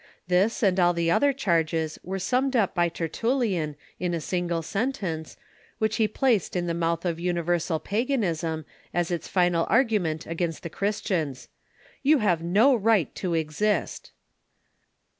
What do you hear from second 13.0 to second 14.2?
to exist